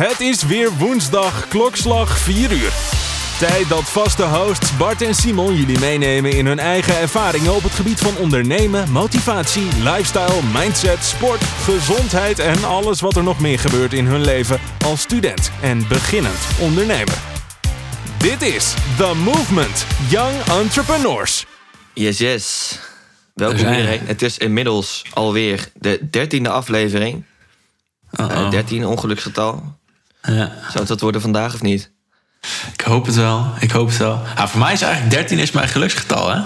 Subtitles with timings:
[0.00, 2.72] Het is weer woensdag, klokslag 4 uur.
[3.38, 7.72] Tijd dat vaste hosts Bart en Simon jullie meenemen in hun eigen ervaringen op het
[7.72, 13.92] gebied van ondernemen, motivatie, lifestyle, mindset, sport, gezondheid en alles wat er nog meer gebeurt
[13.92, 17.18] in hun leven als student en beginnend ondernemer.
[18.18, 21.46] Dit is The Movement Young Entrepreneurs.
[21.94, 22.78] Yes, yes.
[23.34, 24.00] Welkom iedereen.
[24.04, 27.24] Het is inmiddels alweer de dertiende aflevering.
[28.12, 28.32] Uh-oh.
[28.32, 29.78] Eh 13, ongeluksgetal.
[30.22, 31.90] Ja, Zou het dat worden vandaag of niet?
[32.72, 33.46] ik hoop het wel.
[33.60, 34.22] Ik hoop het wel.
[34.36, 36.40] Ah, voor mij is eigenlijk 13 is mijn geluksgetal, hè?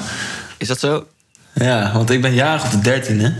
[0.57, 1.07] Is dat zo?
[1.53, 3.33] Ja, want ik ben jarig op de 13e.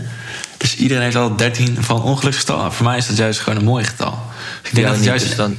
[0.57, 2.71] Dus iedereen heeft altijd 13 van ongeluksgetal.
[2.71, 4.19] Voor mij is dat juist gewoon een mooi getal.
[4.61, 5.25] Dus ik denk Ja, dat het juist.
[5.27, 5.57] dus dan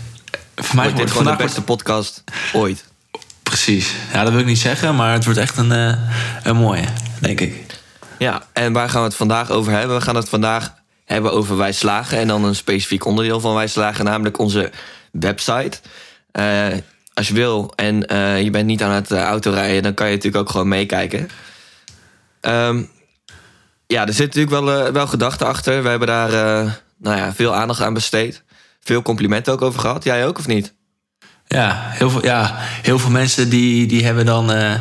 [0.56, 2.84] voor mij wordt dit gewoon de beste podcast ooit.
[3.42, 3.92] precies.
[4.12, 5.92] Ja, dat wil ik niet zeggen, maar het wordt echt een, eh,
[6.42, 6.84] een mooie,
[7.20, 7.64] denk ik.
[8.18, 9.96] Ja, en waar gaan we het vandaag over hebben?
[9.96, 10.72] We gaan het vandaag
[11.06, 12.18] hebben over Wij Slagen.
[12.18, 14.70] En dan een specifiek onderdeel van Wij Slagen, namelijk onze
[15.12, 15.78] website.
[16.32, 16.66] Eh,
[17.14, 20.14] als je wil en eh, je bent niet aan het uh, autorijden, dan kan je
[20.14, 21.28] natuurlijk ook gewoon meekijken.
[22.40, 22.82] Ehm,
[23.86, 25.82] ja, er zit natuurlijk wel, eh, wel gedachten achter.
[25.82, 28.42] We hebben daar eh, nou ja, veel aandacht aan besteed.
[28.80, 30.04] Veel complimenten ook over gehad.
[30.04, 30.74] Jij ook of niet?
[31.46, 34.74] Ja, heel veel, ja, heel veel mensen die, die hebben dan eh,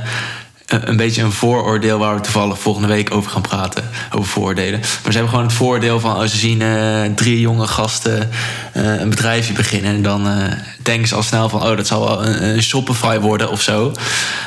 [0.66, 3.90] een, een beetje een vooroordeel waar we toevallig volgende week over gaan praten.
[4.12, 4.80] Over vooroordelen.
[4.80, 8.30] Maar ze hebben gewoon het vooroordeel van als ze zien eh, drie jonge gasten
[8.74, 9.96] eh, een bedrijfje beginnen.
[9.96, 13.20] En dan eh, denken ze al snel van oh, dat zal wel een, een Shopify
[13.20, 13.92] worden of zo.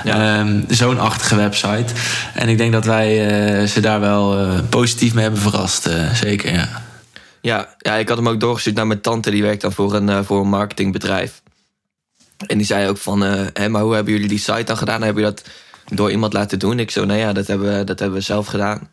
[0.04, 0.38] Ja.
[0.38, 1.94] Ehm, Zo'n achtige website.
[2.34, 3.28] En ik denk dat wij
[3.60, 5.86] eh, ze daar wel eh, positief mee hebben verrast.
[5.86, 6.68] eh, zeker, ja.
[7.40, 9.30] Ja, ja, ik had hem ook doorgestuurd naar mijn tante.
[9.30, 11.42] Die werkt dan voor een, eh, voor een marketingbedrijf.
[12.46, 15.02] En die zei ook van, eh, hè, maar hoe hebben jullie die site dan gedaan?
[15.02, 15.48] Hebben jullie dat
[15.92, 16.78] door iemand laten doen?
[16.78, 18.88] Ik zo, nou ja, dat hebben, we- dat hebben we zelf gedaan.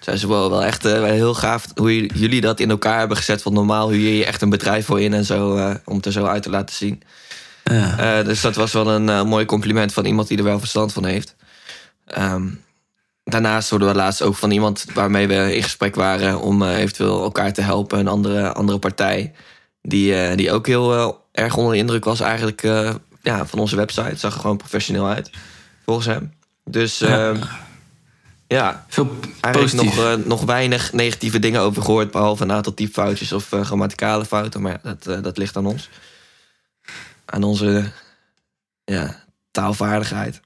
[0.00, 3.42] Zei ze, wel, wel echt eh, heel gaaf hoe jullie dat in elkaar hebben gezet.
[3.42, 6.06] Want normaal huur je je echt een bedrijf voor in en zo, eh, om het
[6.06, 7.02] er zo uit te laten zien.
[7.64, 8.18] ja.
[8.18, 11.04] Eh, dus dat was wel een mooi compliment van iemand die er wel verstand van
[11.04, 11.36] heeft.
[12.06, 12.46] Ehm,
[13.24, 17.52] daarnaast hoorden we laatst ook van iemand waarmee we in gesprek waren om eventueel elkaar
[17.52, 17.98] te helpen.
[17.98, 19.32] Een andere, andere partij.
[19.82, 22.62] Die, die ook heel erg onder de indruk was eigenlijk
[23.22, 24.16] ja, van onze website.
[24.16, 25.30] Zag er gewoon professioneel uit,
[25.86, 26.32] volgens hem.
[26.64, 27.28] Dus Ja.
[27.30, 27.40] ehm,
[28.46, 29.96] ja, Veel eigenlijk positief.
[29.96, 32.10] nog, eh, nog weinig negatieve dingen over gehoord.
[32.10, 34.62] Behalve een aantal typfoutjes of eh, grammaticale fouten.
[34.62, 35.88] Maar dat, eh, dat ligt aan ons.
[37.24, 37.90] Aan onze
[38.84, 40.40] ja, taalvaardigheid.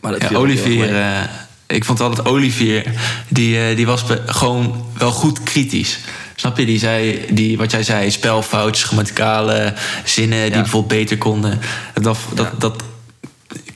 [0.00, 1.28] Maar dat Ja, Olivier,
[1.66, 2.86] ik vond altijd Olivier,
[3.28, 5.98] die, die was gewoon wel goed kritisch.
[6.34, 6.66] Snap je?
[6.66, 9.74] Die zei, die, wat jij zei, spelfoutjes, grammaticale
[10.04, 11.58] zinnen die bijvoorbeeld beter konden.
[11.94, 12.58] Dat, dat, Ja.
[12.58, 12.82] dat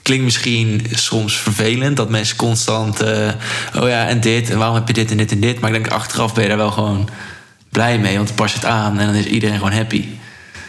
[0.04, 3.32] klinkt misschien soms vervelend, dat mensen constant, eh,
[3.76, 5.60] oh ja, en dit, en waarom heb je dit en dit en dit.
[5.60, 7.08] Maar ik denk achteraf ben je daar wel gewoon
[7.68, 10.04] blij mee, want dan pas je het aan en dan is iedereen gewoon happy.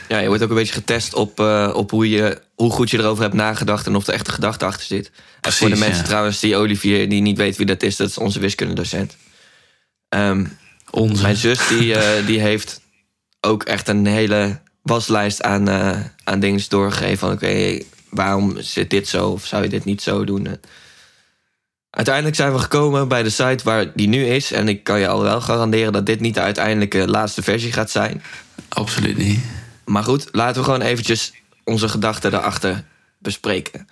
[0.07, 2.97] Ja, je wordt ook een beetje getest op, eh, op hoe, je, hoe goed je
[2.97, 5.12] erover hebt nagedacht en of er echt een gedachte achter zit.
[5.41, 6.07] En voor de mensen ja.
[6.07, 9.16] trouwens die Olivier, die niet weet wie dat is, dat is onze wiskundedocent.
[10.09, 10.46] Ehm
[10.91, 11.22] Onze.
[11.22, 12.81] Mijn zus die, eh, die heeft
[13.41, 15.69] ook echt een hele waslijst aan,
[16.23, 17.17] aan dingen doorgegeven.
[17.17, 17.79] Van oké,
[18.15, 19.29] waarom zit dit zo?
[19.29, 20.59] Of zou je dit niet zo doen?
[21.89, 24.51] Uiteindelijk zijn we gekomen bij de site waar die nu is.
[24.51, 27.91] En ik kan je al wel garanderen dat dit niet de uiteindelijke laatste versie gaat
[27.91, 28.23] zijn.
[28.69, 29.39] Absoluut niet.
[29.85, 31.33] Maar goed, laten we gewoon eventjes
[31.63, 32.83] onze gedachten daarachter
[33.17, 33.87] bespreken.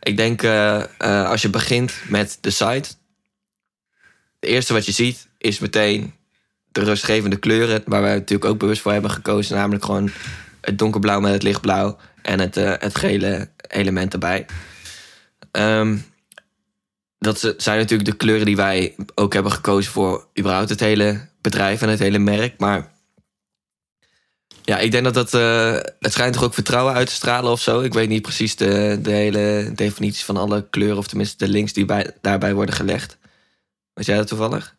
[0.00, 2.88] Ik denk eh, eh, als je begint met de site.
[4.40, 6.12] Het eerste wat je ziet is meteen
[6.72, 7.82] de rustgevende kleuren.
[7.86, 9.56] Waar wij natuurlijk ook bewust voor hebben gekozen.
[9.56, 10.10] Namelijk gewoon
[10.60, 11.96] het donkerblauw met het lichtblauw.
[12.22, 14.46] En het, eh, het gele element erbij.
[15.50, 15.96] Ehm,
[17.18, 21.82] dat zijn natuurlijk de kleuren die wij ook hebben gekozen voor überhaupt het hele bedrijf
[21.82, 22.58] en het hele merk.
[22.58, 22.92] Maar
[24.62, 25.34] ja, ik denk dat dat.
[25.34, 27.80] eh, het schijnt toch ook vertrouwen uit te stralen of zo.
[27.80, 31.72] Ik weet niet precies de, de hele definitie van alle kleuren, of tenminste de links
[31.72, 33.18] die bij, daarbij worden gelegd.
[33.92, 34.76] Weet jij dat toevallig?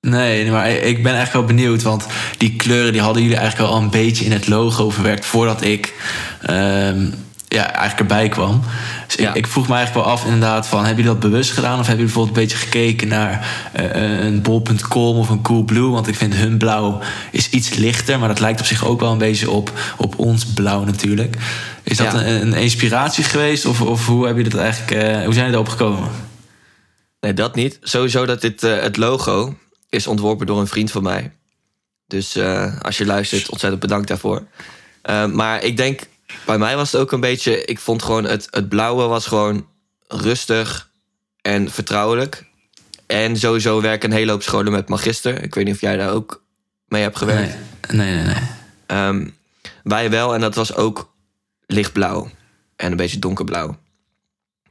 [0.00, 1.82] Nee, maar ik ben echt wel benieuwd.
[1.82, 2.06] Want
[2.38, 5.94] die kleuren die hadden jullie eigenlijk al een beetje in het logo verwerkt voordat ik
[6.42, 7.06] ehm,
[7.48, 8.60] ja, eigenlijk erbij kwam.
[9.06, 9.28] Dus Ja.
[9.28, 10.78] ik, ik vroeg me eigenlijk wel af inderdaad van...
[10.84, 11.78] hebben jullie dat bewust gedaan?
[11.78, 15.90] Of hebben jullie bijvoorbeeld een beetje gekeken naar eh, een bol.com of een Coolblue?
[15.90, 18.18] Want ik vind hun blauw is iets lichter...
[18.18, 21.36] maar dat lijkt op zich ook wel een beetje op, op ons blauw natuurlijk.
[21.82, 22.18] Is dat Ja.
[22.26, 23.66] een, een inspiratie geweest?
[23.66, 26.08] Of, of hoe, heb je dat eigenlijk, eh, hoe zijn jullie erop gekomen?
[27.20, 27.78] Nee, dat niet.
[27.82, 29.54] Sowieso dat dit, het logo
[29.90, 31.32] is ontworpen door een vriend van mij.
[32.06, 34.46] Dus eh, als je luistert, ontzettend bedankt daarvoor.
[35.02, 36.00] Eh, maar ik denk,
[36.46, 37.64] bij mij was het ook een beetje...
[37.64, 39.66] Ik vond gewoon het, het blauwe was gewoon
[40.08, 40.90] rustig
[41.42, 42.44] en vertrouwelijk.
[43.06, 45.42] En sowieso werken een hele hoop scholen met magister.
[45.42, 46.42] Ik weet niet of jij daar ook
[46.86, 47.56] mee hebt gewerkt.
[47.88, 48.34] Nee, nee, nee.
[48.34, 48.42] nee.
[48.86, 49.28] Ehm,
[49.82, 51.12] Wij wel, en dat was ook
[51.66, 52.30] lichtblauw.
[52.76, 53.78] En een beetje donkerblauw.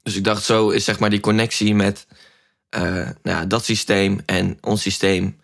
[0.03, 2.07] Dus ik dacht, zo is zeg maar die connectie met
[2.69, 5.39] nou ja, dat systeem en ons systeem.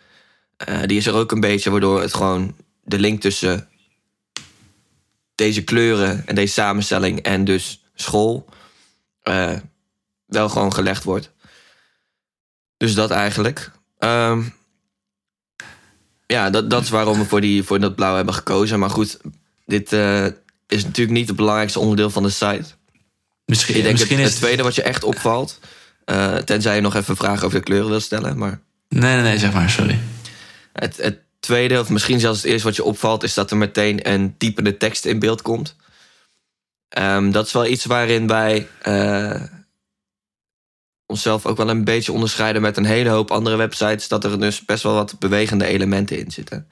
[0.57, 3.67] eh, die is er ook een beetje, waardoor het gewoon de link tussen
[5.35, 8.45] deze kleuren en deze samenstelling en dus school
[9.21, 9.53] eh,
[10.25, 11.31] wel gewoon gelegd wordt.
[12.77, 13.71] Dus dat eigenlijk.
[13.97, 14.43] Ehm,
[16.27, 18.79] ja, dat, dat is waarom we voor, die, voor dat blauw hebben gekozen.
[18.79, 19.17] Maar goed,
[19.65, 20.25] dit eh,
[20.67, 22.65] is natuurlijk niet het belangrijkste onderdeel van de site.
[23.45, 25.59] Misschien, Ik denk misschien het, is het tweede wat je echt opvalt.
[26.05, 28.37] Eh, tenzij je nog even vragen over de kleuren wil stellen.
[28.37, 28.59] Maar
[28.89, 29.99] Nee, nee, nee, zeg maar, sorry.
[30.73, 34.09] het, het tweede, of misschien zelfs het eerste wat je opvalt, is dat er meteen
[34.11, 35.75] een typende tekst in beeld komt.
[36.89, 39.41] Ehm, dat is wel iets waarin wij eh,
[41.05, 44.07] onszelf ook wel een beetje onderscheiden met een hele hoop andere websites.
[44.07, 46.67] Dat er dus best wel wat bewegende elementen in zitten.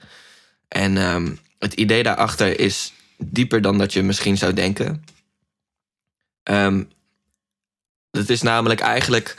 [0.68, 5.04] En ehm, het idee daarachter is dieper dan dat je misschien zou denken.
[6.42, 6.82] Ehm
[8.16, 9.34] het is namelijk eigenlijk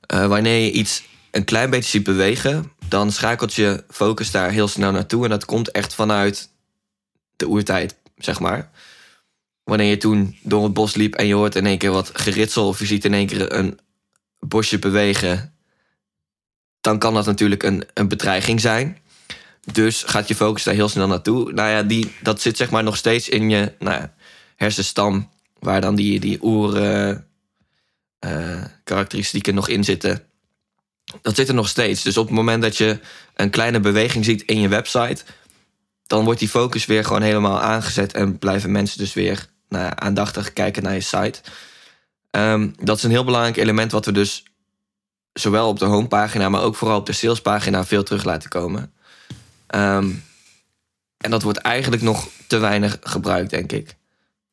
[0.00, 4.68] eh, wanneer je iets een klein beetje ziet bewegen, dan schakelt je focus daar heel
[4.68, 5.24] snel naartoe.
[5.24, 6.50] En dat komt echt vanuit
[7.36, 8.70] de oertijd, zeg maar.
[9.64, 12.68] Wanneer je toen door het bos liep en je hoort in één keer wat geritsel
[12.68, 13.78] of je ziet in één keer een
[14.38, 15.54] bosje bewegen,
[16.80, 18.98] dan kan dat natuurlijk een, een bedreiging zijn.
[19.72, 21.52] Dus gaat je focus daar heel snel naartoe.
[21.52, 24.14] Nou ja, die, dat zit zeg maar nog steeds in je nou ja,
[24.56, 26.76] hersenstam, waar dan die, die oer
[28.22, 30.24] eh, karakteristieken nog in zitten.
[31.22, 32.02] Dat zit er nog steeds.
[32.02, 32.98] Dus op het moment dat je
[33.34, 35.24] een kleine beweging ziet in je website,
[36.06, 40.52] dan wordt die focus weer gewoon helemaal aangezet en blijven mensen dus weer nou aandachtig
[40.52, 41.40] kijken naar je site.
[42.30, 44.42] Ehm, dat is een heel belangrijk element wat we dus
[45.32, 48.92] zowel op de homepagina, maar ook vooral op de salespagina veel terug laten komen.
[49.66, 50.10] Ehm,
[51.16, 53.96] en dat wordt eigenlijk nog te weinig gebruikt, denk ik.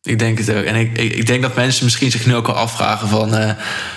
[0.01, 0.63] Ik denk het ook.
[0.63, 3.51] En ik, ik, ik denk dat mensen misschien zich nu ook al afvragen van, eh,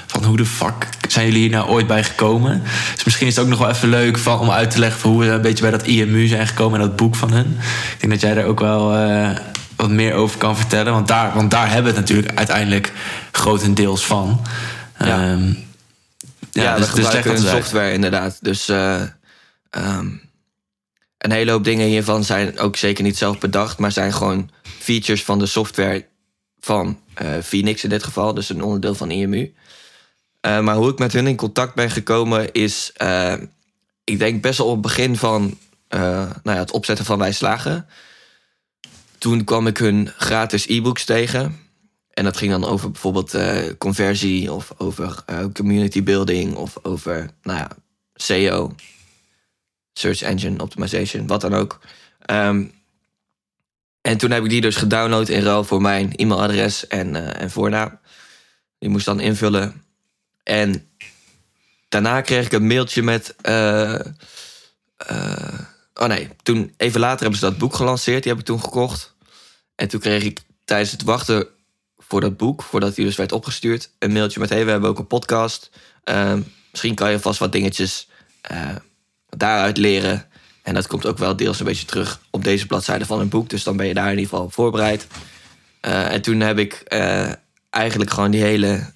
[0.06, 2.62] van hoe de fuck zijn jullie hier nou ooit bij gekomen?
[2.94, 5.10] Dus misschien is het ook nog wel even leuk van, om uit te leggen van
[5.10, 7.58] hoe we een beetje bij dat IMU zijn gekomen en dat boek van hun.
[7.92, 9.30] Ik denk dat jij daar ook wel eh,
[9.76, 10.92] wat meer over kan vertellen.
[10.92, 12.92] Want daar, want daar hebben we het natuurlijk uiteindelijk
[13.32, 14.40] grotendeels van.
[14.98, 15.06] Ja.
[15.06, 15.52] Ehm,
[16.52, 17.56] Ja, dus- we dus gebruiken dat uit.
[17.62, 18.38] software inderdaad.
[18.40, 19.00] Dus eh,
[19.70, 20.06] ehm,
[21.22, 25.24] een hele hoop dingen hiervan zijn ook zeker niet zelf bedacht, maar zijn gewoon features
[25.24, 26.06] van de software
[26.60, 29.54] van eh, Phoenix in dit geval, dus een onderdeel van IMU.
[30.40, 33.34] Eh, maar hoe ik met hun in contact ben gekomen is, eh,
[34.04, 35.58] ik denk best wel op het begin van
[35.88, 37.86] nou ja, het opzetten van Wij Slagen.
[39.18, 41.58] Toen kwam ik hun gratis e-books tegen.
[42.10, 43.36] En dat ging dan over bijvoorbeeld
[43.78, 47.70] conversie of over community building of over nou ja,
[48.14, 48.74] SEO,
[49.92, 51.80] Search Engine Optimization, wat dan ook.
[52.20, 52.64] Ehm,
[54.00, 57.50] en toen heb ik die dus gedownload in ruil voor mijn e-mailadres en, eh, en
[57.50, 57.98] voornaam.
[58.78, 59.84] Die moest dan invullen.
[60.42, 60.88] En
[61.88, 63.34] daarna kreeg ik een mailtje met.
[63.40, 64.00] eh,
[64.96, 65.60] eh,
[65.94, 68.22] oh nee, toen even later hebben ze dat boek gelanceerd.
[68.22, 69.14] Die heb ik toen gekocht.
[69.74, 71.46] En toen kreeg ik tijdens het wachten
[71.98, 74.98] voor dat boek, voordat die dus werd opgestuurd, een mailtje met: hey, we hebben ook
[74.98, 75.70] een podcast.
[76.04, 76.40] Ehm,
[76.70, 78.08] misschien kan je vast wat dingetjes
[79.36, 80.26] daaruit leren.
[80.62, 83.48] En dat komt ook wel deels een beetje terug op deze bladzijde van een boek.
[83.48, 85.06] Dus dan ben je daar in ieder geval voorbereid.
[85.80, 87.32] Eh, en toen heb ik eh,
[87.70, 88.92] eigenlijk gewoon die hele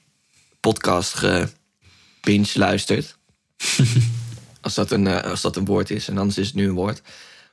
[0.61, 3.17] podcast gebinge luisterd.
[4.67, 6.09] als, dat een, eh, als dat een woord is.
[6.09, 7.03] En anders is het nu een woord.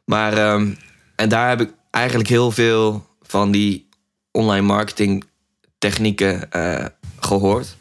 [0.05, 0.73] Maar, ehm,
[1.15, 3.89] en daar heb ik eigenlijk heel veel van die
[4.31, 5.23] online marketing
[5.77, 6.85] technieken eh,
[7.19, 7.75] gehoord.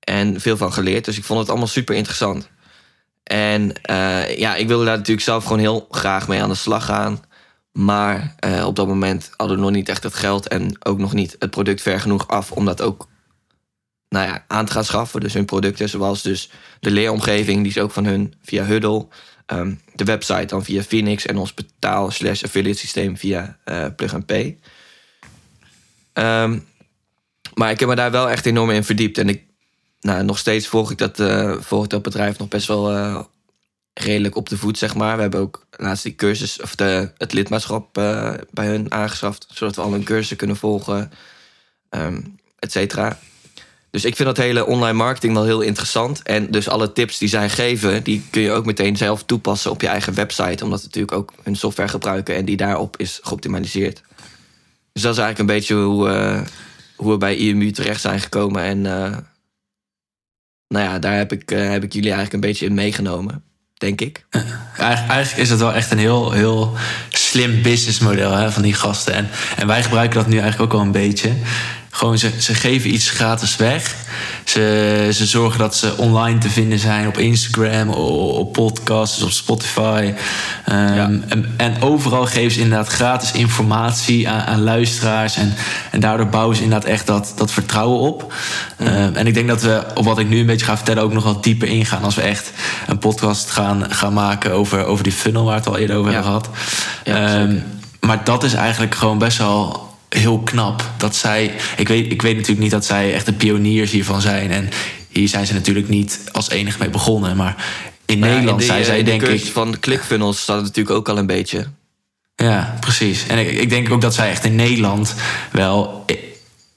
[0.00, 1.04] En veel van geleerd.
[1.04, 2.48] Dus ik vond het allemaal super interessant.
[3.30, 6.84] En eh, ja, ik wilde daar natuurlijk zelf gewoon heel graag mee aan de slag
[6.84, 7.24] gaan.
[7.72, 11.12] Maar eh, op dat moment hadden we nog niet echt het geld en ook nog
[11.12, 13.08] niet het product ver genoeg af om dat ook
[14.08, 15.20] nou ja, aan te gaan schaffen.
[15.20, 19.06] Dus hun producten, zoals dus de leeromgeving, die is ook van hun via Huddle.
[19.46, 24.14] Ehm, de website dan via Phoenix en ons betaal slash affiliate systeem via eh, Plug
[24.14, 24.58] and Pay.
[26.12, 26.58] Ehm,
[27.54, 29.18] maar ik heb me daar wel echt enorm in verdiept.
[29.18, 29.42] En ik,
[30.00, 33.20] nou, nog steeds volg ik dat, eh, volg dat bedrijf nog best wel eh,
[33.94, 35.16] redelijk op de voet, zeg maar.
[35.16, 39.46] We hebben ook laatst die cursus, of de, het lidmaatschap eh, bij hun aangeschaft.
[39.52, 41.12] Zodat we al hun cursussen kunnen volgen,
[41.88, 42.20] ehm
[42.58, 43.18] et cetera.
[43.90, 46.22] Dus ik vind dat hele online marketing wel heel interessant.
[46.22, 49.80] En dus alle tips die zij geven, die kun je ook meteen zelf toepassen op
[49.80, 50.64] je eigen website.
[50.64, 54.02] Omdat we natuurlijk ook hun software gebruiken en die daarop is geoptimaliseerd.
[54.92, 56.44] Dus dat is eigenlijk een beetje hoe,
[56.96, 58.62] hoe we bij IMU terecht zijn gekomen.
[58.62, 58.86] En
[60.74, 63.42] nou ja, daar heb ik, eh, heb ik jullie eigenlijk een beetje in meegenomen.
[63.74, 64.26] denk ik.
[64.30, 66.74] Eigenlijk, eigenlijk is het wel echt een heel, heel
[67.08, 69.14] slim businessmodel hè, van die gasten.
[69.14, 71.32] En, en wij gebruiken dat nu eigenlijk ook wel een beetje.
[71.92, 73.94] Gewoon, ze, ze geven iets gratis weg.
[74.44, 79.30] Ze, ze zorgen dat ze online te vinden zijn op Instagram, op, op podcasts, op
[79.30, 80.12] Spotify.
[80.64, 85.36] Ehm, en, en overal geven ze inderdaad gratis informatie aan, aan luisteraars.
[85.36, 85.54] En,
[85.90, 88.32] en daardoor bouwen ze inderdaad echt dat, dat vertrouwen op.
[88.76, 91.12] Ehm, en ik denk dat we, op wat ik nu een beetje ga vertellen, ook
[91.12, 92.02] nog wat dieper ingaan.
[92.02, 92.52] Als we echt
[92.86, 96.12] een podcast gaan, gaan maken over, over die funnel waar we het al eerder over
[96.12, 96.16] Ja.
[96.22, 96.56] hebben gehad.
[97.04, 97.56] Ja, Ehm,
[98.00, 100.90] maar dat is eigenlijk gewoon best wel heel knap.
[100.96, 104.50] Dat zij, ik weet, ik weet natuurlijk niet dat zij echt de pioniers hiervan zijn.
[104.50, 104.68] En
[105.08, 107.36] hier zijn ze natuurlijk niet als enige mee begonnen.
[107.36, 107.64] Maar
[108.06, 109.44] in Maar ja, Nederland in de, zijn zij in de denk ik...
[109.52, 111.66] van ClickFunnels staat natuurlijk ook al een beetje.
[112.36, 113.26] Ja, precies.
[113.26, 115.14] En ik, ik denk ook dat zij echt in Nederland
[115.52, 116.14] wel e-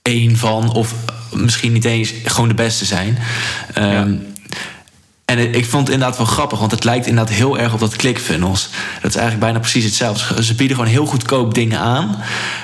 [0.01, 0.73] één van...
[0.73, 0.93] of
[1.31, 3.17] misschien niet eens gewoon de beste zijn.
[3.73, 4.15] Ehm,
[5.39, 7.95] En ik vond het inderdaad wel grappig, want het lijkt inderdaad heel erg op dat
[7.95, 8.69] ClickFunnels.
[9.01, 10.43] Dat is eigenlijk bijna precies hetzelfde.
[10.43, 12.17] Ze bieden gewoon heel goedkoop dingen aan.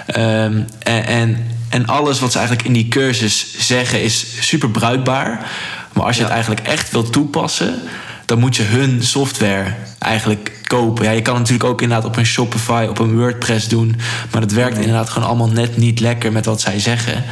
[0.05, 5.51] Ehm, en, en, en alles wat ze eigenlijk in die cursus zeggen is super bruikbaar.
[5.93, 7.81] Maar als je het eigenlijk echt wilt toepassen,
[8.25, 11.03] dan moet je hun software eigenlijk kopen.
[11.05, 13.95] Ja, je kan het natuurlijk ook inderdaad op een Shopify, op een WordPress doen.
[14.31, 17.23] Maar het werkt inderdaad gewoon allemaal net niet lekker met wat zij zeggen.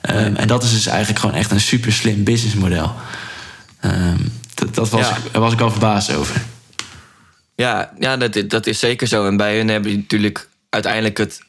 [0.00, 2.94] Ehm, En dat is dus eigenlijk gewoon echt een super slim businessmodel.
[3.80, 4.18] Ehm,
[4.54, 5.16] dat, dat was Ja.
[5.16, 6.42] ik, daar was ik al verbaasd over.
[7.54, 9.26] Ja, ja dat, dat is zeker zo.
[9.26, 11.40] En bij hun heb je natuurlijk uiteindelijk het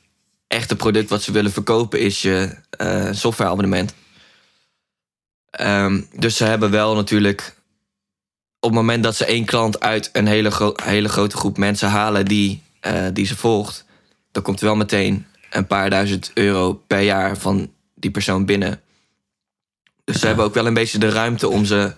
[0.47, 3.93] echte product wat ze willen verkopen, is je eh, softwareabonnement.
[5.49, 7.55] Ehm, dus ze hebben wel natuurlijk.
[8.59, 11.89] Op het moment dat ze één klant uit een hele, gro- hele grote groep mensen
[11.89, 13.85] halen die, eh, die ze volgt,
[14.31, 18.81] dan komt er wel meteen een paar duizend euro per jaar van die persoon binnen.
[20.03, 21.93] Dus ze hebben ook wel een beetje de ruimte om ze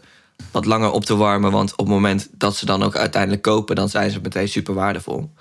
[0.51, 1.51] wat langer op te warmen.
[1.51, 4.73] Want op het moment dat ze dan ook uiteindelijk kopen, dan zijn ze meteen super
[4.73, 5.31] waardevol.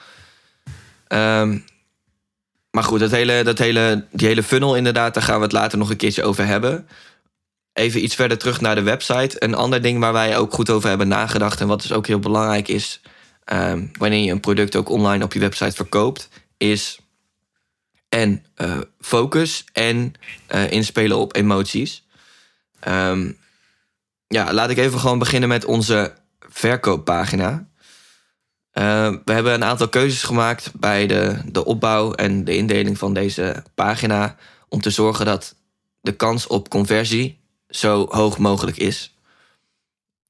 [1.06, 1.58] Ehm,
[2.70, 5.78] maar goed, dat hele, dat hele, die hele funnel inderdaad, daar gaan we het later
[5.78, 6.88] nog een keertje over hebben.
[7.72, 9.36] Even iets verder terug naar de website.
[9.38, 11.60] Een ander ding waar wij ook goed over hebben nagedacht...
[11.60, 13.00] en wat dus ook heel belangrijk is...
[13.44, 16.28] ehm, wanneer je een product ook online op je website verkoopt...
[16.56, 16.98] is
[18.08, 20.14] en eh, focus en
[20.46, 22.04] eh, inspelen op emoties.
[22.80, 23.30] Ehm,
[24.28, 27.68] ja, laat ik even gewoon beginnen met onze verkooppagina.
[28.70, 33.14] Eh, we hebben een aantal keuzes gemaakt bij de, de opbouw en de indeling van
[33.14, 34.36] deze pagina.
[34.68, 35.54] Om te zorgen dat
[36.00, 39.14] de kans op conversie zo hoog mogelijk is.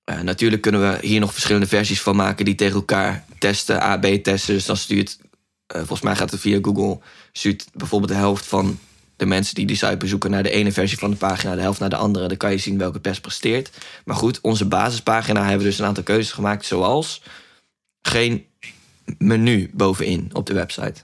[0.04, 4.04] Eh, natuurlijk kunnen we hier nog verschillende versies van maken die tegen elkaar testen, AB
[4.04, 4.54] testen.
[4.54, 5.18] Dus dan stuurt,
[5.66, 6.98] eh, volgens mij gaat het via Google,
[7.32, 8.78] stuurt bijvoorbeeld de helft van
[9.16, 11.80] de mensen die die site bezoeken naar de ene versie van de pagina, de helft
[11.80, 12.28] naar de andere.
[12.28, 13.70] Dan kan je zien welke het best presteert.
[14.04, 17.22] Maar goed, onze basispagina hebben we dus een aantal keuzes gemaakt, zoals
[18.02, 18.46] geen
[19.18, 21.02] menu bovenin op de website.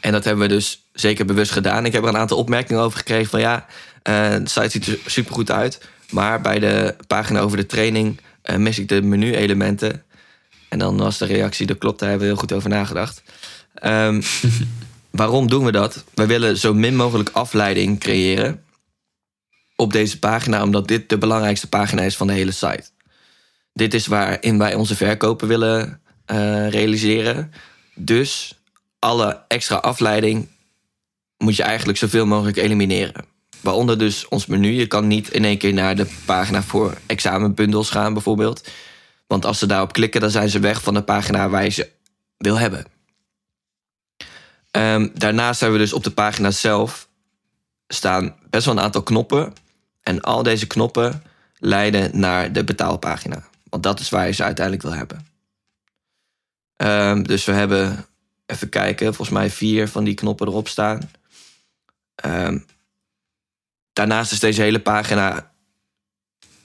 [0.00, 1.86] En dat hebben we dus zeker bewust gedaan.
[1.86, 3.66] Ik heb er een aantal opmerkingen over gekregen van ja,
[4.02, 5.80] eh, de site ziet er supergoed uit.
[6.10, 10.02] Maar bij de pagina over de training eh, mis ik de menu-elementen.
[10.68, 13.22] En dan was de reactie, dat klopt, daar hebben we heel goed over nagedacht.
[13.74, 14.22] Ehm,
[15.14, 16.04] waarom doen we dat?
[16.14, 18.64] We willen zo min mogelijk afleiding creëren
[19.76, 22.84] op deze pagina, omdat dit de belangrijkste pagina is van de hele site.
[23.72, 27.52] Dit is waarin wij onze verkopen willen eh, realiseren.
[27.94, 28.58] Dus
[28.98, 30.48] alle extra afleiding
[31.38, 33.24] moet je eigenlijk zoveel mogelijk elimineren.
[33.60, 34.72] Waaronder dus ons menu.
[34.72, 38.68] Je kan niet in één keer naar de pagina voor examenbundels gaan, bijvoorbeeld.
[39.26, 41.90] Want als ze daarop klikken, dan zijn ze weg van de pagina waar je ze
[42.36, 42.93] wil hebben.
[44.74, 47.08] Ehm, daarnaast hebben we dus op de pagina zelf
[47.88, 49.52] staan best wel een aantal knoppen.
[50.02, 51.22] En al deze knoppen
[51.58, 53.44] leiden naar de betaalpagina.
[53.68, 55.26] Want dat is waar je ze uiteindelijk wil hebben.
[56.76, 58.06] Ehm, dus we hebben,
[58.46, 61.10] even kijken, volgens mij vier van die knoppen erop staan.
[62.14, 62.58] Ehm,
[63.92, 65.52] daarnaast is deze hele pagina,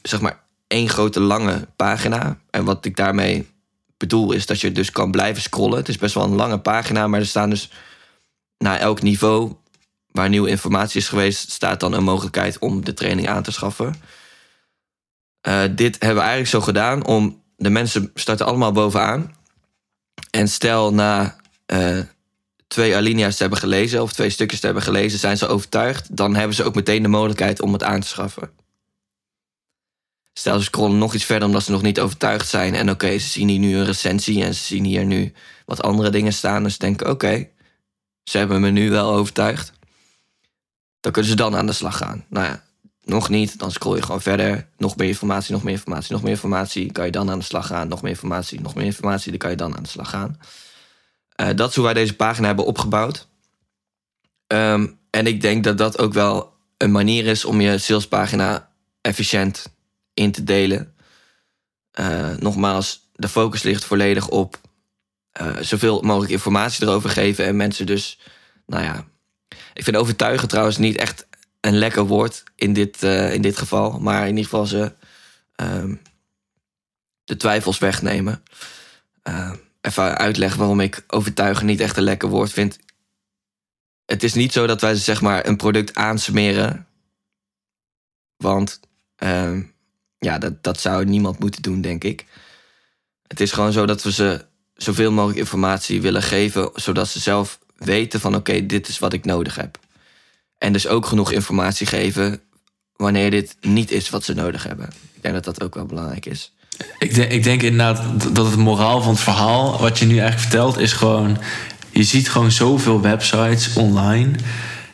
[0.02, 2.40] zeg maar, één grote lange pagina.
[2.50, 3.48] En wat ik daarmee
[3.98, 5.78] bedoel is dat je dus kan blijven scrollen.
[5.78, 7.70] Het is best wel een lange pagina, maar er staan dus
[8.60, 9.56] na elk niveau
[10.12, 13.96] waar nieuwe informatie is geweest, staat dan een mogelijkheid om de training aan te schaffen.
[15.42, 19.36] Eh, dit hebben we eigenlijk zo gedaan om de mensen starten allemaal bovenaan.
[20.32, 21.36] En stel na
[21.66, 22.00] eh,
[22.68, 26.36] twee alinea's te hebben gelezen of twee stukjes te hebben gelezen, zijn ze overtuigd, dan
[26.36, 28.52] hebben ze ook meteen de mogelijkheid om het aan te schaffen.
[30.34, 32.76] Stel ze scrollen nog iets verder omdat ze nog niet overtuigd zijn.
[32.76, 35.34] En oké, ze zien hier nu een recensie en ze zien hier nu
[35.66, 36.64] wat andere dingen staan.
[36.64, 37.48] Dus ze denken, oké,
[38.30, 39.72] ze hebben me nu wel overtuigd.
[41.00, 42.26] Dan kunnen ze dan aan de slag gaan.
[42.30, 42.64] Nou ja,
[43.04, 44.68] nog niet, dan scroll je gewoon verder.
[44.78, 46.92] Nog meer informatie, nog meer informatie, nog meer informatie.
[46.92, 47.88] Kan je dan aan de slag gaan.
[47.88, 49.30] Nog meer informatie, nog meer informatie.
[49.30, 50.40] Dan kan je dan aan de slag gaan.
[51.36, 53.28] Eh, dat is hoe wij deze pagina hebben opgebouwd.
[54.48, 58.70] Ehm, en ik denk dat dat ook wel een manier is om je salespagina
[59.02, 59.66] efficiënt
[60.14, 60.94] in te delen.
[62.00, 64.69] Uh, nogmaals, de focus ligt volledig op
[65.42, 68.20] uh, zoveel mogelijk informatie erover geven en mensen dus,
[68.66, 69.06] nou ja,
[69.74, 71.28] ik vind overtuigen trouwens niet echt
[71.60, 74.94] een lekker woord in dit, uh, in dit geval, maar in ieder geval ze
[75.56, 76.02] um,
[77.24, 78.44] de twijfels wegnemen.
[79.82, 82.80] even uitleggen waarom ik overtuigen niet echt een lekker woord vind.
[84.06, 86.88] Het is niet zo dat wij zeg maar een product aansmeren,
[88.38, 88.80] want
[89.24, 89.58] uh,
[90.18, 92.26] ja, dat, dat zou niemand moeten doen, denk ik.
[93.28, 94.46] Het is gewoon zo dat we ze
[94.84, 99.26] zoveel mogelijk informatie willen geven, zodat ze zelf weten van oké, dit is wat ik
[99.26, 99.80] nodig heb.
[100.58, 102.42] En dus ook genoeg informatie geven
[102.96, 104.90] wanneer dit niet is wat ze nodig hebben.
[105.14, 106.54] Ik denk dat dat ook wel belangrijk is.
[107.00, 110.42] Ik denk, ik denk inderdaad dat het moraal van het verhaal, wat je nu eigenlijk
[110.42, 111.38] vertelt, is gewoon:
[111.92, 114.32] je ziet gewoon zoveel websites online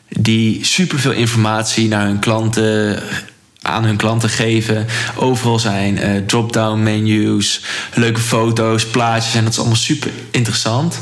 [0.10, 3.04] die superveel informatie naar hun klanten
[3.66, 4.86] aan hun klanten geven.
[5.16, 7.62] Overal zijn uh, drop-down menus,
[7.94, 9.36] leuke foto's, plaatjes.
[9.36, 11.00] En dat is allemaal super interessant.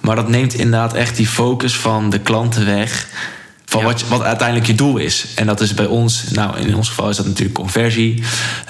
[0.00, 3.06] Maar dat neemt inderdaad echt die focus van de klanten weg.
[3.64, 5.26] Van wat, wat uiteindelijk je doel is.
[5.34, 8.22] En dat is bij ons, nou in ons geval is dat natuurlijk conversie.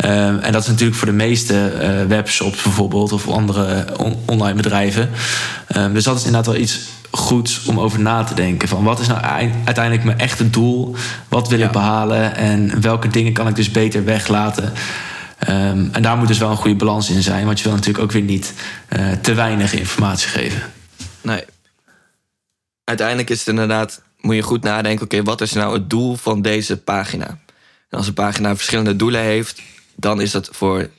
[0.05, 3.87] Uh, en dat is natuurlijk voor de meeste uh, webshops bijvoorbeeld, of andere
[4.25, 5.11] online bedrijven.
[5.77, 6.79] Uh, dus dat is inderdaad wel iets
[7.17, 8.69] goed om over na te denken.
[8.69, 9.21] Van wat is nou
[9.65, 10.97] uiteindelijk mijn echte doel?
[11.29, 12.37] Wat wil ik behalen?
[12.37, 14.73] En welke dingen kan ik dus beter weglaten?
[15.49, 17.47] Um, en daar moet dus wel een goede balans in zijn.
[17.47, 18.55] Want je wil natuurlijk ook weer niet
[18.97, 20.63] uh, te weinig informatie geven.
[21.21, 21.45] Nee.
[22.85, 26.43] Uiteindelijk is het inderdaad, moet je goed nadenken: oké, wat is nou het doel van
[26.43, 27.27] deze pagina?
[27.89, 29.63] En als een pagina verschillende doelen heeft,
[29.97, 30.91] dan is dat voor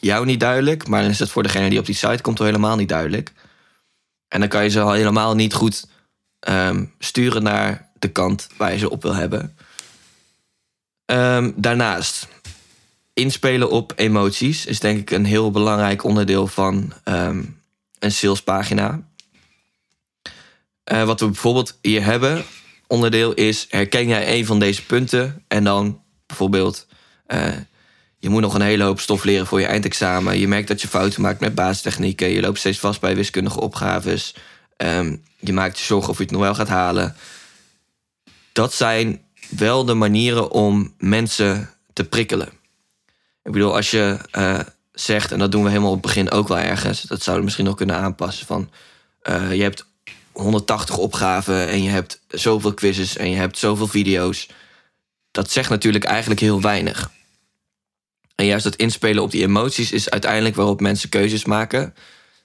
[0.00, 0.88] jou niet duidelijk.
[0.88, 3.32] Maar dan is dat voor degene die op die site komt al helemaal niet duidelijk.
[4.30, 5.86] En dan kan je ze al helemaal niet goed
[6.48, 9.56] um, sturen naar de kant waar je ze op wil hebben.
[11.06, 12.28] Um, daarnaast,
[13.12, 17.62] inspelen op emoties is denk ik een heel belangrijk onderdeel van um,
[17.98, 19.02] een salespagina.
[20.92, 22.44] Uh, wat we bijvoorbeeld hier hebben,
[22.86, 25.44] onderdeel is: herken jij een van deze punten?
[25.48, 26.86] En dan bijvoorbeeld.
[27.26, 27.46] Uh,
[28.20, 30.38] je moet nog een hele hoop stof leren voor je eindexamen.
[30.38, 32.28] Je merkt dat je fouten maakt met basistechnieken.
[32.28, 34.34] Je loopt steeds vast bij wiskundige opgaves.
[34.76, 37.16] Um, je maakt je zorgen of je het nog wel gaat halen.
[38.52, 42.48] Dat zijn wel de manieren om mensen te prikkelen.
[43.42, 44.58] Ik bedoel, als je uh,
[44.92, 47.44] zegt, en dat doen we helemaal op het begin ook wel ergens, dat zouden we
[47.44, 48.46] misschien nog kunnen aanpassen.
[48.46, 48.70] Van
[49.22, 49.86] uh, je hebt
[50.32, 54.48] 180 opgaven en je hebt zoveel quizzes en je hebt zoveel video's.
[55.30, 57.10] Dat zegt natuurlijk eigenlijk heel weinig.
[58.40, 61.94] En juist dat inspelen op die emoties is uiteindelijk waarop mensen keuzes maken.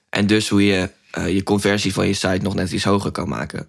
[0.08, 3.28] En dus hoe je uh, je conversie van je site nog net iets hoger kan
[3.28, 3.68] maken.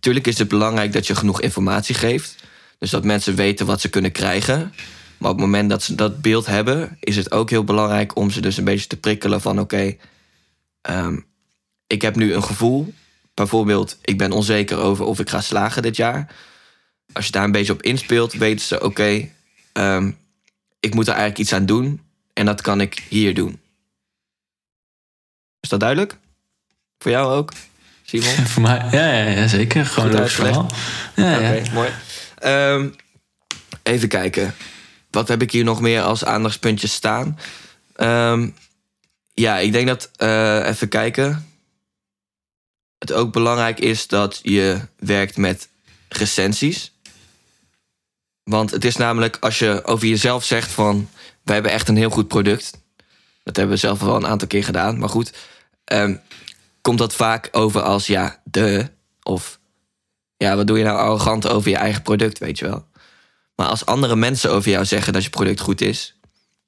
[0.00, 2.34] Tuurlijk is het belangrijk dat je genoeg informatie geeft.
[2.78, 4.74] Dus dat mensen weten wat ze kunnen krijgen.
[5.18, 8.30] Maar op het moment dat ze dat beeld hebben, is het ook heel belangrijk om
[8.30, 9.96] ze dus een beetje te prikkelen van oké,
[10.90, 11.26] um,
[11.86, 12.94] ik heb nu een gevoel.
[13.34, 16.34] Bijvoorbeeld, ik ben onzeker over of ik ga slagen dit jaar.
[17.12, 19.28] Als je daar een beetje op inspeelt, weten ze oké,
[19.72, 20.18] um,
[20.80, 22.00] ik moet er eigenlijk iets aan doen.
[22.32, 23.60] En dat kan ik hier doen.
[25.60, 26.16] Is dat duidelijk?
[26.98, 27.52] Voor jou ook,
[28.02, 28.46] Simon?
[28.52, 29.86] Voor mij, ja, ja, ja zeker.
[29.86, 30.70] Gewoon een verhaal.
[31.16, 31.90] Ja, mooi.
[32.44, 32.94] Um,
[33.82, 34.54] even kijken.
[35.10, 37.38] Wat heb ik hier nog meer als aandachtspuntjes staan?
[37.96, 38.54] Um,
[39.34, 41.48] ja, ik denk dat, uh, even kijken.
[42.98, 45.68] Het ook belangrijk is dat je werkt met
[46.08, 46.92] recensies.
[48.44, 51.08] Want het is namelijk als je over jezelf zegt van...
[51.42, 52.70] wij hebben echt een heel goed product.
[53.42, 54.98] Dat hebben we zelf wel een aantal keer gedaan.
[54.98, 55.32] Maar goed,
[55.92, 56.20] um,
[56.80, 58.90] komt dat vaak over als ja, de.
[59.22, 59.60] Of
[60.36, 62.86] ja, wat doe je nou arrogant over je eigen product, weet je wel.
[63.54, 66.18] Maar als andere mensen over jou zeggen dat je product goed is,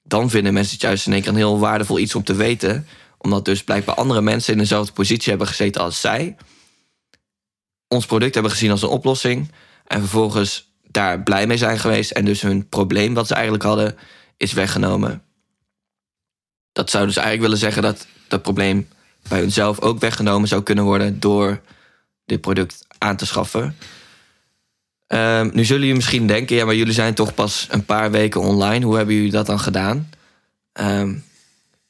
[0.03, 2.87] dan vinden mensen het juist in één keer een heel waardevol iets om te weten.
[3.19, 6.37] Omdat dus blijkbaar andere mensen in dezelfde positie hebben gezeten als zij.
[7.89, 9.51] Ons product hebben gezien als een oplossing.
[9.87, 12.11] En vervolgens daar blij mee zijn geweest.
[12.11, 13.97] En dus hun probleem wat ze eigenlijk hadden,
[14.37, 15.23] is weggenomen.
[16.73, 18.89] Dat zou dus eigenlijk willen zeggen dat dat probleem
[19.29, 21.61] bij hunzelf ook weggenomen zou kunnen worden door
[22.25, 23.77] dit product aan te schaffen.
[25.09, 28.41] Um, nu zullen jullie misschien denken, ja, maar jullie zijn toch pas een paar weken
[28.41, 28.85] online.
[28.85, 30.11] Hoe hebben jullie dat dan gedaan?
[30.81, 31.25] Um,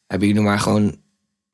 [0.06, 0.96] hebben jullie maar gewoon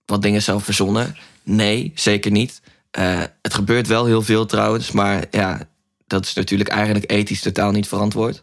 [0.05, 1.17] wat dingen zelf verzonnen?
[1.43, 2.61] Nee, zeker niet.
[2.99, 5.69] Uh, het gebeurt wel heel veel trouwens, maar ja,
[6.09, 8.43] dat is natuurlijk eigenlijk ethisch totaal niet verantwoord.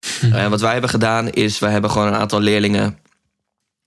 [0.32, 2.98] Eh, wat wij hebben gedaan is, wij hebben gewoon een aantal leerlingen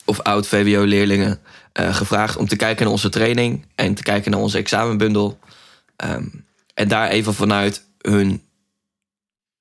[0.05, 1.39] of oud VWO-leerlingen
[1.71, 5.39] eh, gevraagd om te kijken naar onze training en te kijken naar onze examenbundel.
[5.95, 6.25] Ehm,
[6.73, 8.43] en daar even vanuit hun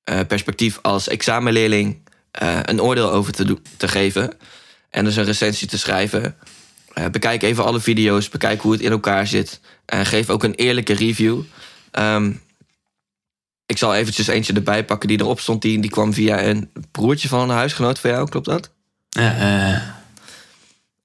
[0.05, 2.01] eh, perspectief als examenleerling
[2.63, 4.33] een oordeel over te, te geven.
[4.91, 6.37] En dus een recensie te schrijven.
[7.11, 9.61] Bekijk even alle video's, bekijk hoe het in elkaar zit.
[9.85, 11.41] En geef ook een eerlijke review.
[11.91, 12.33] Ehm,
[13.73, 15.63] ik zal eventjes eentje erbij pakken die erop stond.
[15.63, 18.71] Die, die kwam via een broertje van een huisgenoot van jou, klopt dat?
[19.09, 19.79] Eh,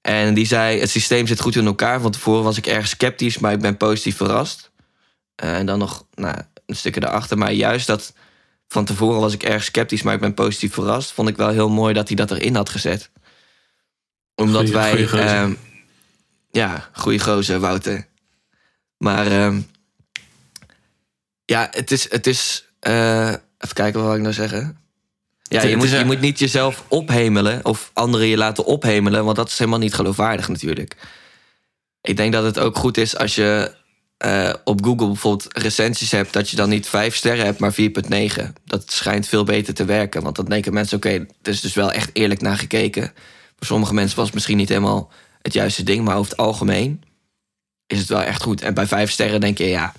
[0.02, 2.02] En die zei, het systeem zit goed in elkaar.
[2.02, 4.72] Van tevoren was ik erg sceptisch, maar ik ben positief verrast.
[5.36, 7.38] Eh, en dan nog nou, een stukje daarachter.
[7.38, 8.14] Maar juist dat
[8.68, 11.12] van tevoren was ik erg sceptisch, maar ik ben positief verrast.
[11.12, 13.10] Vond ik wel heel mooi dat hij dat erin had gezet.
[14.36, 15.08] Omdat Goeie- wij...
[15.08, 15.54] goeie ehm,
[16.52, 18.08] ja, goeie gozer, Wouter.
[18.98, 19.62] Maar ehm,
[21.48, 22.12] ja, het is...
[22.12, 24.78] Het is eh, even kijken wat ik nou zeggen.
[25.44, 29.48] Ja, je moet, je moet niet jezelf ophemelen of anderen je laten ophemelen, want dat
[29.48, 30.96] is helemaal niet geloofwaardig natuurlijk.
[32.02, 33.76] Ik denk dat het ook goed is als je
[34.18, 38.54] eh, op Google bijvoorbeeld recensies hebt, dat je dan niet vijf sterren hebt, maar 4,9.
[38.66, 41.92] Dat schijnt veel beter te werken, want dan denken mensen: oké, het is dus wel
[41.92, 43.14] echt eerlijk naar gekeken.
[43.56, 47.04] Voor sommige mensen was het misschien niet helemaal het juiste ding, maar over het algemeen
[47.88, 48.62] is het wel echt goed.
[48.62, 49.94] En bij vijf sterren denk je: ja,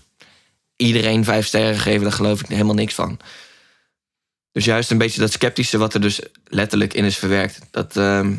[0.78, 3.18] iedereen vijf sterren geven, daar geloof ik helemaal niks van.
[4.52, 7.58] Dus juist een beetje dat sceptische wat er dus letterlijk in is verwerkt.
[7.70, 8.32] Dat, ehm,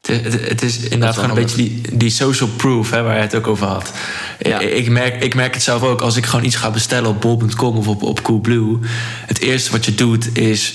[0.00, 3.46] Het, is inderdaad gewoon een beetje die, die social proof hè, waar je het ook
[3.46, 3.92] over had.
[4.38, 4.60] Ja.
[4.60, 7.76] Ik, merk, ik merk het zelf ook als ik gewoon iets ga bestellen op bol.com
[7.76, 8.78] of op, op Coolblue.
[9.26, 10.74] Het eerste wat je doet is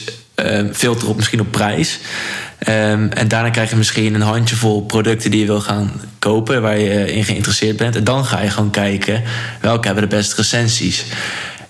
[0.73, 1.99] filter op misschien op prijs.
[2.57, 6.77] Ehm, en daarna krijg je misschien een handjevol producten die je wil gaan kopen, waar
[6.77, 7.95] je eh, in geïnteresseerd bent.
[7.95, 9.23] En dan ga je gewoon kijken
[9.61, 11.05] welke hebben de beste recensies.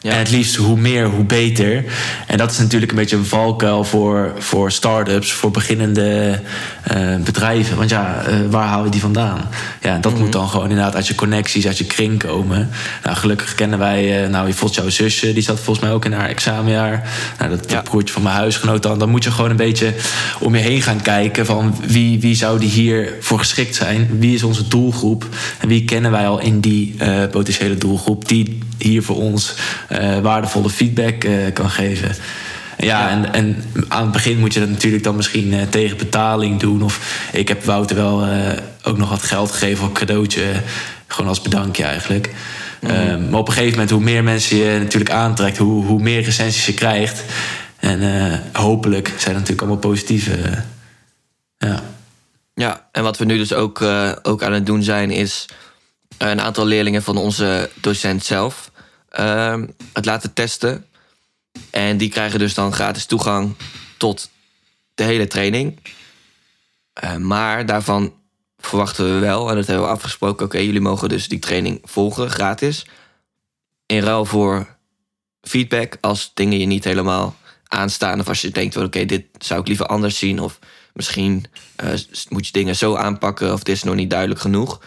[0.06, 0.12] Ja.
[0.12, 1.84] En het liefst hoe meer, hoe beter.
[2.28, 6.40] En dat is natuurlijk een beetje een valkuil voor, voor start-ups, voor beginnende
[6.84, 7.78] eh, bedrijven.
[7.78, 9.50] Want ja, eh, waar haal je die vandaan?
[9.82, 12.70] Ja, dat moet dan gewoon inderdaad uit je connecties, uit je kring komen.
[13.04, 16.14] Nou, gelukkig kennen wij, eh, nou, je jouw zusje, die zat volgens mij ook in
[16.14, 17.10] haar examenjaar.
[17.40, 17.82] Nou, dat, Ja.
[17.82, 19.00] broertje van mijn huisgenoot dan.
[19.00, 19.94] Dan moet je gewoon een beetje
[20.40, 24.08] om je heen gaan kijken van wie, wie zou die hier voor geschikt zijn?
[24.20, 25.28] Wie is onze doelgroep?
[25.60, 26.96] En wie kennen wij al in die
[27.32, 29.54] potentiële doelgroep die hier voor ons
[29.98, 32.16] eh, waardevolle feedback eh, kan geven?
[32.78, 33.10] Ja, Ja.
[33.10, 36.82] En, en aan het begin moet je dat natuurlijk dan misschien eh, tegen betaling doen.
[36.82, 38.28] Of ik heb Wouter wel
[38.84, 40.46] ook nog wat geld gegeven voor een cadeautje.
[41.08, 42.30] Gewoon als bedankje eigenlijk.
[42.80, 46.22] Eh, maar op een gegeven moment, hoe meer mensen je natuurlijk aantrekt, hoe, hoe meer
[46.22, 47.24] recensies je krijgt.
[47.80, 50.38] En hopelijk zijn er natuurlijk allemaal positieve.
[51.58, 51.84] ja.
[52.54, 53.82] Ja, en wat we nu dus ook,
[54.22, 55.46] ook aan het doen zijn, is
[56.18, 58.72] een aantal leerlingen van onze docent zelf
[59.16, 60.86] ehm, het laten testen.
[61.70, 63.56] En die krijgen dus dan gratis toegang
[63.98, 64.30] tot
[64.94, 65.80] de hele training.
[66.94, 68.14] Eh, maar daarvan
[68.58, 72.30] verwachten we wel, en dat hebben we afgesproken, oké, jullie mogen dus die training volgen,
[72.30, 72.86] gratis.
[73.86, 74.78] In ruil voor
[75.42, 77.36] feedback als dingen je niet helemaal
[77.68, 78.20] aanstaan.
[78.20, 80.40] Of als je denkt, oké, dit zou ik liever anders zien.
[80.40, 80.60] Of
[80.94, 81.90] misschien eh,
[82.30, 84.82] moet je dingen zo aanpakken of dit is nog niet duidelijk genoeg.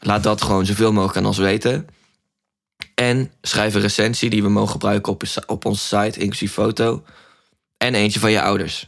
[0.00, 1.88] Laat dat gewoon zoveel mogelijk aan ons weten.
[2.98, 7.04] En schrijf een recensie die we mogen gebruiken op, op onze site, inclusief foto.
[7.76, 8.86] En eentje van je ouders.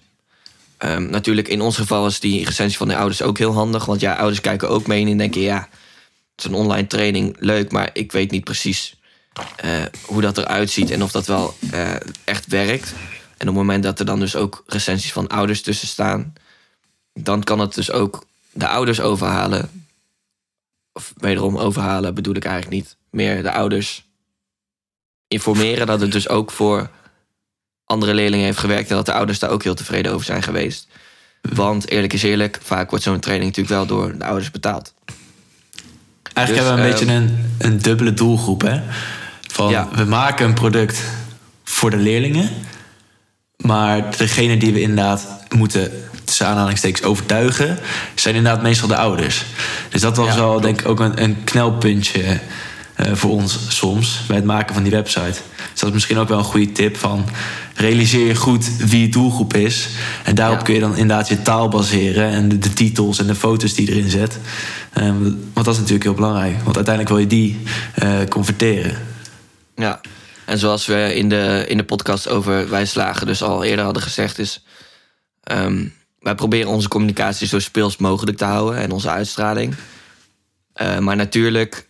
[0.77, 3.85] Ehm, natuurlijk, in ons geval is die recensie van de ouders ook heel handig.
[3.85, 5.40] Want ja, ouders kijken ook mee en denken...
[5.40, 5.68] ja,
[6.35, 7.73] het is een online training, leuk...
[7.73, 8.96] maar ik weet niet precies
[9.57, 10.90] eh, hoe dat eruit ziet...
[10.90, 11.94] en of dat wel eh,
[12.25, 12.92] echt werkt.
[13.37, 16.33] En op het moment dat er dan dus ook recensies van ouders tussen staan...
[17.12, 19.85] dan kan het dus ook de ouders overhalen.
[20.92, 22.99] Of wederom overhalen bedoel ik eigenlijk niet.
[23.11, 24.05] Meer de ouders
[25.29, 26.90] informeren dat het dus ook voor
[27.85, 28.90] andere leerlingen heeft gewerkt...
[28.90, 30.87] en dat de ouders daar ook heel tevreden over zijn geweest.
[31.42, 34.94] Want eerlijk is eerlijk, vaak wordt zo'n training natuurlijk wel door de ouders betaald.
[36.33, 38.61] Eigenlijk Dus, hebben we een beetje ehm, een, een dubbele doelgroep.
[38.61, 38.81] Hè?
[39.49, 39.88] Van, Ja.
[39.94, 41.03] We maken een product
[41.64, 42.51] voor de leerlingen.
[43.57, 45.92] Maar degene die we inderdaad moeten,
[46.25, 47.79] tussen aanhalingstekens, overtuigen...
[48.14, 49.44] zijn inderdaad meestal de ouders.
[49.88, 50.62] Dus dat was Ja, wel, klopt.
[50.62, 52.40] denk ik, ook een, een knelpuntje
[53.12, 54.20] voor ons soms...
[54.26, 55.38] bij het maken van die website.
[55.70, 57.24] Dus dat is misschien ook wel een goede tip van...
[57.74, 59.88] realiseer je goed wie je doelgroep is.
[60.24, 60.64] En daarop Ja.
[60.64, 62.28] kun je dan inderdaad je taal baseren...
[62.30, 64.38] en de, de titels en de foto's die je erin zet.
[64.92, 66.62] Ehm, want dat is natuurlijk heel belangrijk.
[66.62, 67.60] Want uiteindelijk wil je die
[67.94, 68.98] eh, converteren.
[69.76, 70.00] Ja,
[70.46, 74.02] en zoals we in de, in de podcast over Wij Slagen dus al eerder hadden
[74.02, 74.64] gezegd, is.
[75.42, 75.84] ehm,
[76.20, 79.74] wij proberen onze communicatie zo speels mogelijk te houden en onze uitstraling.
[80.72, 81.88] Eh, maar natuurlijk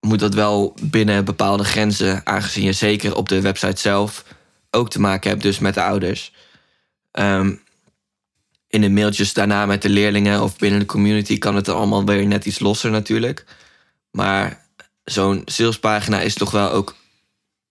[0.00, 4.24] moet dat wel binnen bepaalde grenzen, aangezien je zeker op de website zelf
[4.70, 6.32] ook te maken hebt dus met de ouders.
[7.10, 7.54] Ehm,
[8.68, 12.26] in de mailtjes daarna met de leerlingen of binnen de community kan het allemaal weer
[12.26, 13.44] net iets losser natuurlijk.
[14.10, 14.66] Maar
[15.04, 16.96] zo'n salespagina is toch wel ook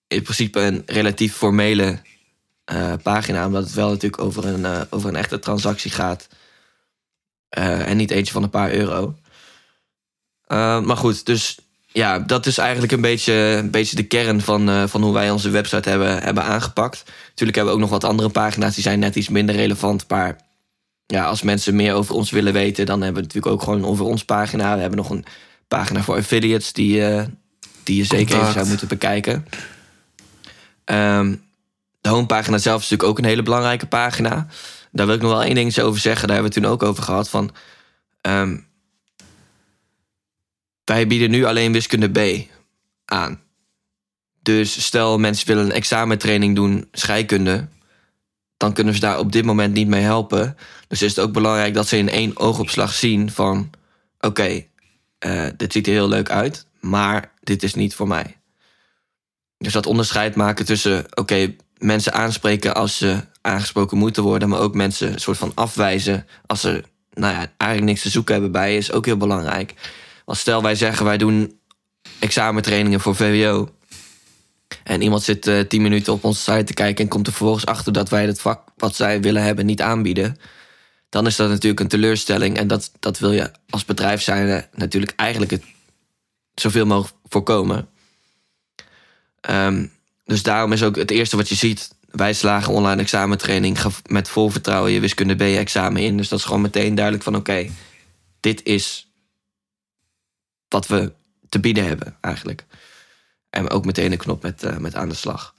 [0.07, 2.01] in principe een relatief formele
[2.63, 3.45] eh, pagina.
[3.45, 6.27] Omdat het wel natuurlijk over een, eh, over een echte transactie gaat.
[7.49, 9.15] Eh, en niet eentje van een paar euro.
[10.47, 11.59] Maar goed, dus
[11.91, 15.31] ja, dat is eigenlijk een beetje, een beetje de kern van, uh, van hoe wij
[15.31, 17.03] onze website hebben, hebben aangepakt.
[17.29, 20.05] Natuurlijk hebben we ook nog wat andere pagina's die zijn net iets minder relevant.
[20.07, 20.37] Maar
[21.05, 24.05] ja, als mensen meer over ons willen weten, dan hebben we natuurlijk ook gewoon over
[24.05, 24.73] ons pagina.
[24.75, 25.25] We hebben nog een
[25.67, 27.23] pagina voor affiliates die, uh,
[27.83, 29.45] die je zeker even zou moeten bekijken.
[30.85, 31.45] Um,
[32.01, 34.47] de homepagina zelf is natuurlijk ook een hele belangrijke pagina.
[34.91, 36.27] Daar wil ik nog wel één dingetje over zeggen.
[36.27, 37.29] Daar hebben we het toen ook over gehad.
[37.29, 37.51] Van,
[38.21, 38.67] um,
[40.89, 42.47] wij bieden nu alleen wiskunde B
[43.05, 43.41] aan.
[44.41, 47.67] Dus stel mensen willen een examentraining doen, scheikunde.
[48.57, 50.57] Dan kunnen ze daar op dit moment niet mee helpen.
[50.87, 53.69] Dus is het ook belangrijk dat ze in één oogopslag zien van...
[54.19, 54.65] Oké,
[55.25, 58.37] uh, dit ziet er heel leuk uit, maar dit is niet voor mij.
[59.57, 61.05] Dus dat onderscheid maken tussen...
[61.13, 64.49] Oké, mensen aanspreken als ze aangesproken moeten worden...
[64.49, 68.33] maar ook mensen een soort van afwijzen als ze nou ja, eigenlijk niks te zoeken
[68.33, 68.77] hebben bij...
[68.77, 69.73] is ook heel belangrijk.
[70.27, 71.59] Want stel wij zeggen wij doen
[72.19, 73.69] examentrainingen voor VWO.
[74.83, 77.65] En iemand zit uh, tien minuten op onze site te kijken en komt er vervolgens
[77.65, 80.37] achter dat wij het vak wat zij willen hebben niet aanbieden.
[81.09, 82.57] Dan is dat natuurlijk een teleurstelling.
[82.57, 85.63] En dat, dat wil je als bedrijf zijn natuurlijk eigenlijk het
[86.55, 87.89] zoveel mogelijk voorkomen.
[89.49, 89.91] Um,
[90.25, 91.95] dus daarom is ook het eerste wat je ziet.
[92.11, 96.17] Wij slagen online examentraining met vol vertrouwen je wiskunde B-examen in.
[96.17, 97.69] Dus dat is gewoon meteen duidelijk van oké,
[98.39, 99.06] dit is
[100.69, 101.13] wat we
[101.49, 102.65] te bieden hebben eigenlijk.
[103.49, 105.55] En ook meteen een knop met, uh, met aan de slag.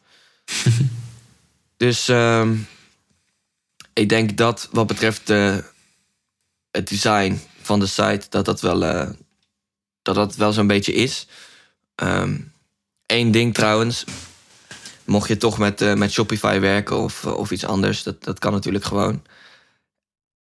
[1.76, 2.66] dus um,
[3.92, 5.56] ik denk dat wat betreft uh,
[6.70, 9.10] het design van de site, dat dat wel, uh,
[10.02, 11.26] dat dat wel zo'n beetje is.
[11.94, 12.52] Eén
[13.06, 14.04] um, ding trouwens,
[15.04, 18.84] mocht je toch met, met Shopify werken of, of iets anders, dat, dat kan natuurlijk
[18.84, 19.22] gewoon.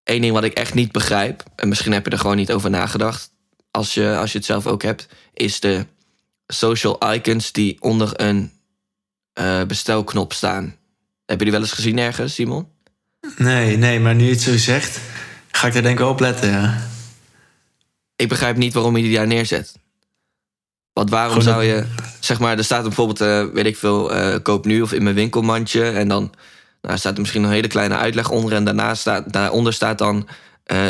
[0.04, 2.70] Eén ding wat ik echt niet begrijp, en misschien heb je er gewoon niet over
[2.70, 3.31] nagedacht,
[3.72, 5.86] als je, als je het zelf ook hebt, is de
[6.46, 8.52] social icons die onder een
[9.40, 10.76] uh, bestelknop staan.
[11.26, 12.68] Heb je die wel eens gezien ergens, Simon?
[13.36, 15.00] Nee, nee, maar nu je het zo zegt,
[15.50, 16.80] ga ik daar denk ik op letten, ja.
[18.16, 19.78] Ik begrijp niet waarom je die daar neerzet.
[20.92, 21.84] Want waarom Gewoon zou je,
[22.20, 25.14] zeg maar, er staat bijvoorbeeld, uh, weet ik veel, uh, koop nu of in mijn
[25.14, 25.90] winkelmandje.
[25.90, 26.32] En dan
[26.82, 28.52] nou, staat er misschien een hele kleine uitleg onder.
[28.52, 30.28] En daarna staat, daaronder staat dan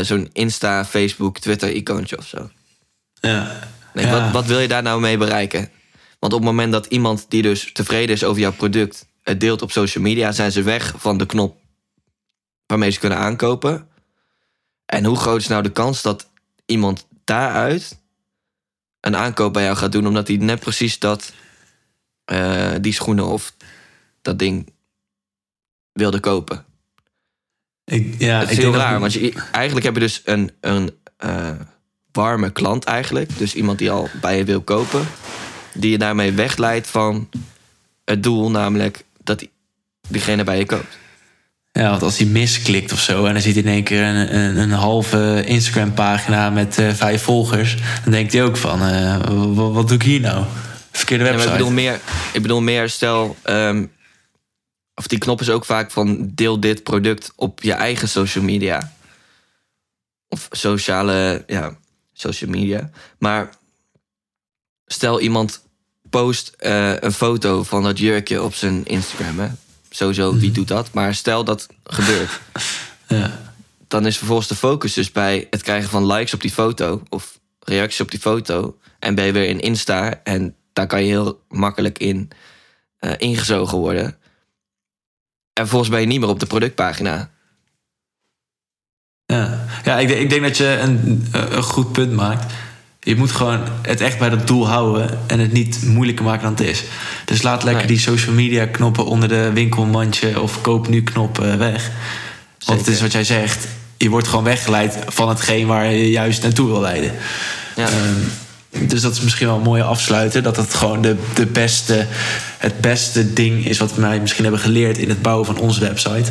[0.02, 2.50] zo'n Insta, Facebook, Twitter icoontje of zo.
[3.30, 3.58] Ja.
[3.94, 4.10] Nee, ja.
[4.10, 5.70] Wat, wat wil je daar nou mee bereiken?
[6.18, 9.62] Want op het moment dat iemand die dus tevreden is over jouw product het deelt
[9.62, 11.56] op social media, zijn ze weg van de knop
[12.66, 13.88] waarmee ze kunnen aankopen.
[14.86, 16.30] En hoe groot is nou de kans dat
[16.66, 18.00] iemand daaruit
[19.00, 21.32] een aankoop bij jou gaat doen, omdat hij net precies dat,
[22.32, 23.54] uh, die schoenen of
[24.22, 24.72] dat ding
[25.92, 26.64] wilde kopen?
[27.84, 30.98] Ik, ja, het is ik heel raar, want je, eigenlijk heb je dus een, een
[31.24, 31.60] uh,
[32.12, 33.38] warme klant eigenlijk.
[33.38, 35.06] Dus iemand die al bij je wil kopen.
[35.74, 37.28] Die je daarmee wegleidt van
[38.04, 39.50] het doel, namelijk dat die,
[40.08, 41.00] diegene bij je koopt.
[41.72, 44.36] Ja, want als hij misklikt of zo en dan ziet hij in één keer een,
[44.36, 49.20] een, een halve Instagram-pagina met uh, vijf volgers, dan denkt hij ook van: uh,
[49.54, 50.44] wat, wat, doe ik hier nou?
[50.90, 51.44] Verkeerde website.
[51.44, 52.00] Ja, ik, bedoel meer,
[52.32, 53.92] ik bedoel meer, stel, um,
[54.94, 58.92] of die knop is ook vaak van deel dit product op je eigen social media.
[60.28, 61.76] Of sociale, ja,
[62.30, 62.90] social media.
[63.18, 63.50] Maar
[64.86, 65.62] stel iemand
[66.10, 69.38] post uh, een foto van dat jurkje op zijn Instagram.
[69.38, 69.48] Hè?
[69.90, 70.52] Sowieso, wie Mhm.
[70.52, 70.92] doet dat?
[70.92, 72.40] Maar stel dat gebeurt.
[73.08, 73.52] Ja.
[73.88, 77.02] Dan is vervolgens de focus dus bij het krijgen van likes op die foto.
[77.08, 78.78] Of reacties op die foto.
[78.98, 80.20] En ben je weer in Insta.
[80.24, 82.30] En daar kan je heel makkelijk in
[83.00, 84.04] uh, ingezogen worden.
[84.04, 84.16] En
[85.62, 87.30] vervolgens ben je niet meer op de productpagina.
[89.32, 92.52] Ja, ja ik, denk, ik denk dat je een, een goed punt maakt.
[93.00, 96.52] Je moet gewoon het echt bij dat doel houden en het niet moeilijker maken dan
[96.52, 96.84] het is.
[97.24, 97.96] Dus laat lekker Nee.
[97.96, 101.90] die social media knoppen onder de winkelmandje of koop nu knop eh, weg.
[102.64, 103.66] Want het is wat jij zegt,
[103.96, 107.12] je wordt gewoon weggeleid van hetgeen waar je juist naartoe wil leiden.
[107.76, 107.86] Ja.
[107.88, 110.42] Ehm, dus dat is misschien wel een mooie afsluiter.
[110.42, 112.06] Dat het gewoon de, de beste,
[112.58, 116.30] het beste ding is wat wij misschien hebben geleerd in het bouwen van onze website.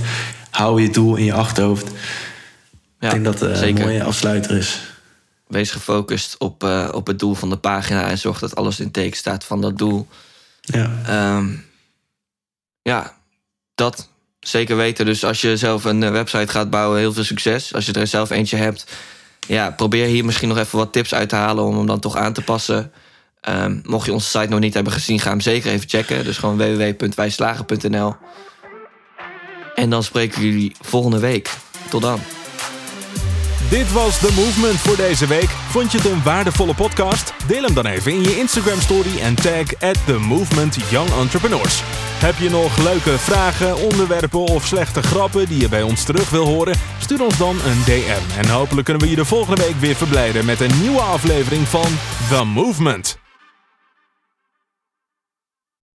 [0.50, 1.92] Hou je doel in je achterhoofd.
[3.02, 3.86] Ik denk dat het een zeker.
[3.86, 4.80] mooie afsluiter is.
[5.48, 8.10] Wees gefocust op, uh, op het doel van de pagina.
[8.10, 10.08] En zorg dat alles in teken staat van dat doel.
[10.62, 11.36] Ja.
[11.36, 11.66] Um,
[12.82, 13.18] ja,
[13.76, 14.10] dat.
[14.40, 15.06] zeker weten.
[15.06, 17.74] Dus als je zelf een eh, website gaat bouwen, heel veel succes.
[17.74, 18.86] Als je er zelf eentje hebt,
[19.48, 22.16] ja, probeer hier misschien nog even wat tips uit te halen om hem dan toch
[22.16, 22.92] aan te passen.
[23.42, 26.24] Ehm, mocht je onze site nog niet hebben gezien, ga hem zeker even checken.
[26.24, 28.16] Dus gewoon www.wijslagen.nl.
[29.76, 31.50] En dan spreken we jullie volgende week.
[31.90, 32.20] Tot dan.
[33.72, 35.50] Dit was The Movement voor deze week.
[35.50, 37.34] Vond je het een waardevolle podcast?
[37.48, 41.82] Deel hem dan even in je Instagram story en tag at The Movement Young Entrepreneurs.
[42.20, 46.46] Heb je nog leuke vragen, onderwerpen of slechte grappen die je bij ons terug wil
[46.46, 46.78] horen?
[47.00, 50.46] Stuur ons dan een DM en hopelijk kunnen we je de volgende week weer verblijden
[50.46, 51.98] met een nieuwe aflevering van
[52.30, 53.21] The Movement.